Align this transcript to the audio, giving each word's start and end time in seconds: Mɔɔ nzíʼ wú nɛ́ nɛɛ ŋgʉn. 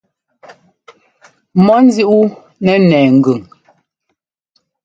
Mɔɔ 1.65 1.77
nzíʼ 1.87 2.07
wú 2.11 2.19
nɛ́ 2.63 2.75
nɛɛ 2.87 3.07
ŋgʉn. 3.17 3.41